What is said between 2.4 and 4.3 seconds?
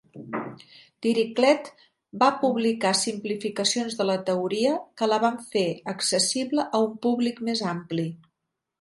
publicar simplificacions de la